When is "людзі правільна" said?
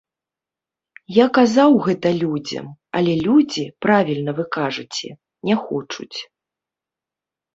3.27-4.31